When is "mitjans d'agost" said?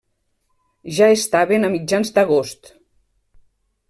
1.73-2.73